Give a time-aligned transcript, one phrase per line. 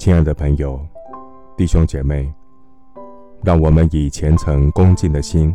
[0.00, 0.80] 亲爱的朋友、
[1.58, 2.32] 弟兄姐妹，
[3.44, 5.54] 让我们以虔诚恭敬的心，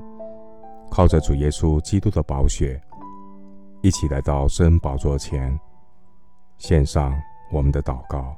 [0.91, 2.79] 靠着主耶稣基督的宝血，
[3.81, 5.59] 一起来到圣宝座前，
[6.59, 7.11] 献上
[7.51, 8.37] 我们的祷告。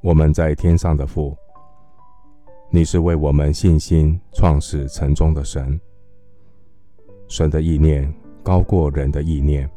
[0.00, 1.36] 我们在天上的父，
[2.70, 5.80] 你是为我们信心创始成终的神。
[7.28, 9.70] 神的意念高过人的意念，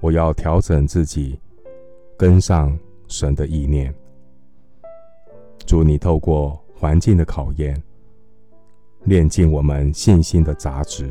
[0.00, 1.38] 我要调整自己。
[2.20, 3.94] 跟上神的意念，
[5.64, 7.82] 祝，你透过环境的考验，
[9.04, 11.10] 炼净我们信心的杂质，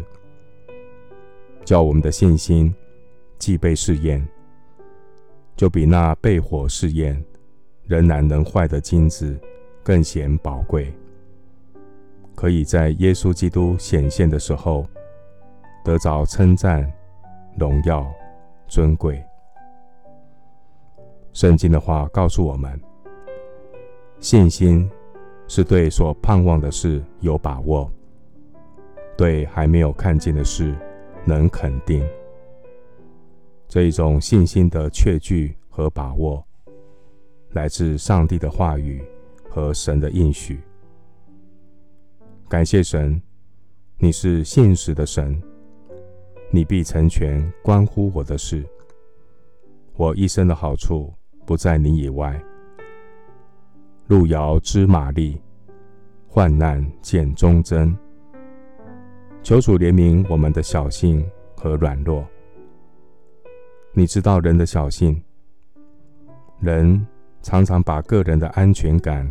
[1.65, 2.71] 叫我们的信心
[3.39, 4.23] 既被试验，
[5.55, 7.19] 就比那被火试验
[7.87, 9.35] 仍然能坏的金子
[9.81, 10.93] 更显宝贵，
[12.35, 14.85] 可以在耶稣基督显现的时候
[15.83, 16.87] 得着称赞、
[17.57, 18.07] 荣耀、
[18.67, 19.19] 尊贵。
[21.33, 22.79] 圣经的话告诉我们：
[24.19, 24.89] 信心
[25.47, 27.89] 是对所盼望的事有把握，
[29.17, 30.75] 对还没有看见的事
[31.23, 32.05] 能肯定。
[33.67, 36.43] 这一种信心的确据和把握，
[37.51, 39.01] 来自上帝的话语
[39.47, 40.59] 和神的应许。
[42.49, 43.21] 感谢神，
[43.99, 45.39] 你是信实的神，
[46.51, 48.65] 你必成全关乎我的事。
[49.95, 51.13] 我一生的好处。
[51.49, 52.39] 不在你以外。
[54.05, 55.41] 路遥知马力，
[56.27, 57.97] 患难见忠贞。
[59.41, 62.23] 求主怜悯我们的小信和软弱。
[63.93, 65.19] 你知道人的小信，
[66.59, 67.03] 人
[67.41, 69.27] 常常把个人的安全感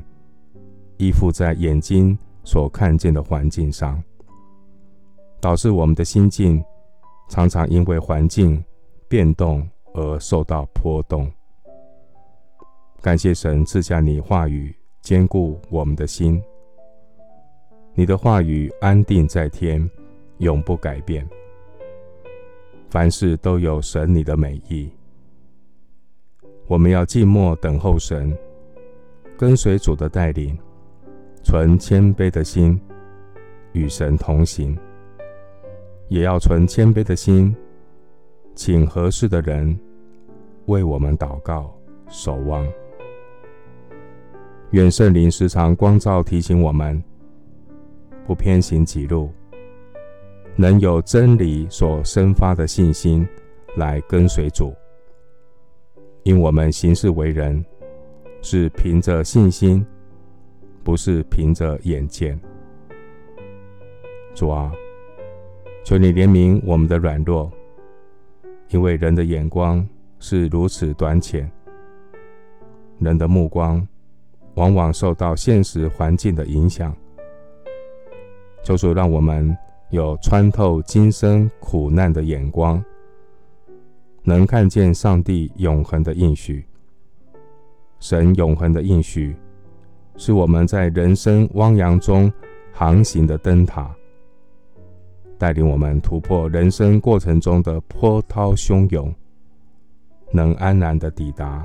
[0.97, 4.03] 依附在眼睛所看见的环境上，
[5.41, 6.61] 导致我们的心境
[7.29, 8.61] 常常因为环境
[9.07, 11.31] 变动而受到波动。
[13.01, 16.43] 感谢神赐下你话语，坚固我们的心。
[17.95, 19.89] 你的话语安定在天，
[20.39, 21.27] 永不改变。
[22.91, 24.91] 凡事都有神你的美意。
[26.67, 28.37] 我们要静默等候神，
[29.37, 30.59] 跟随主的带领，
[31.45, 32.79] 存谦卑的心，
[33.73, 34.77] 与神同行。
[36.09, 37.55] 也要存谦卑的心，
[38.57, 39.79] 请合适的人
[40.67, 41.73] 为我们祷告、
[42.09, 42.67] 守望。
[44.73, 47.03] 愿圣灵时常光照提醒我们，
[48.27, 49.31] 不偏行己路，
[50.57, 53.27] 能有真理所生发的信心
[53.77, 54.75] 来跟随主。
[56.23, 57.65] 因我们行事为人
[58.43, 59.85] 是凭着信心，
[60.85, 62.39] 不是凭着眼见。
[64.35, 64.71] 主啊，
[65.83, 67.51] 求你怜悯我们的软弱，
[68.69, 71.51] 因为人的眼光是如此短浅，
[72.99, 73.89] 人的目光。
[74.59, 76.93] 往往受到现实环境的影响，
[78.65, 79.57] 就是让我们
[79.91, 82.85] 有穿透今生苦难的眼光，
[84.25, 86.65] 能看见上帝永恒的应许。
[88.01, 89.37] 神永恒的应许，
[90.17, 92.31] 是我们在人生汪洋中
[92.73, 93.95] 航行的灯塔，
[95.39, 99.15] 带领我们突破人生过程中的波涛汹涌，
[100.33, 101.65] 能安然的抵达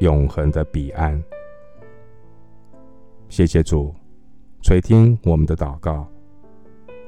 [0.00, 1.22] 永恒的彼岸。
[3.32, 3.94] 谢谢主
[4.60, 6.06] 垂听我们的祷告，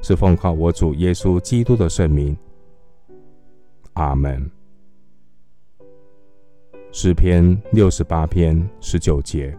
[0.00, 2.34] 是奉靠我主耶稣基督的圣名。
[3.92, 4.50] 阿门。
[6.90, 9.54] 诗篇六十八篇十九节：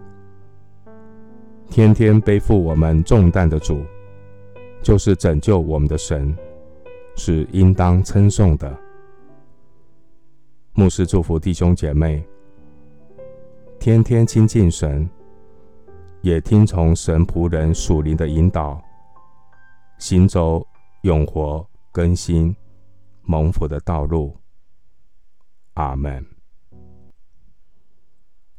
[1.70, 3.86] 天天背负我们重担的主，
[4.82, 6.36] 就是拯救我们的神，
[7.16, 8.76] 是应当称颂的。
[10.74, 12.28] 牧师祝福弟兄姐妹，
[13.78, 15.08] 天天亲近神。
[16.26, 18.82] 也听从神仆人属灵的引导，
[20.00, 20.66] 行走
[21.04, 22.56] 永活更新
[23.22, 24.36] 蒙福的道路。
[25.76, 26.35] 阿门。